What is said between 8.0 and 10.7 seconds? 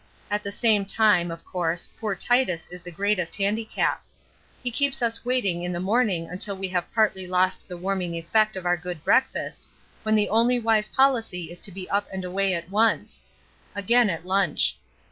effect of our good breakfast, when the only